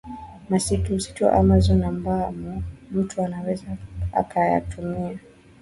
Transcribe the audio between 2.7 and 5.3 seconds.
mtu anaweza akayatumia